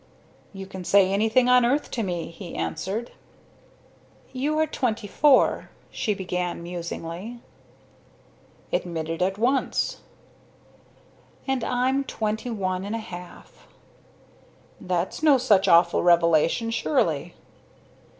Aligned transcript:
"You 0.51 0.65
can 0.65 0.83
say 0.83 1.11
anything 1.13 1.47
on 1.47 1.63
earth 1.63 1.91
to 1.91 2.01
me," 2.01 2.31
he 2.31 2.55
answered. 2.55 3.11
"You 4.33 4.57
are 4.57 4.65
twenty 4.65 5.05
four," 5.05 5.69
she 5.91 6.15
began, 6.15 6.63
musingly. 6.63 7.39
"Admitted 8.73 9.21
at 9.21 9.37
once." 9.37 9.99
"And 11.47 11.63
I'm 11.63 12.03
twenty 12.03 12.49
one 12.49 12.83
and 12.83 12.95
a 12.95 12.97
half." 12.97 13.67
"That's 14.79 15.21
no 15.21 15.37
such 15.37 15.67
awful 15.67 16.01
revelation, 16.01 16.71
surely!" 16.71 17.35